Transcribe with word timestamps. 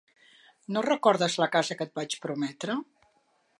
No 0.75 0.83
recordes 0.85 1.35
la 1.43 1.49
casa 1.57 1.79
que 1.81 1.87
et 1.89 1.95
vaig 2.01 2.17
prometre? 2.27 2.79